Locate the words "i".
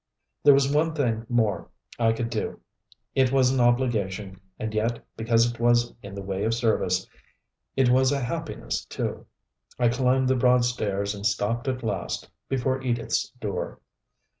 1.99-2.11, 9.77-9.89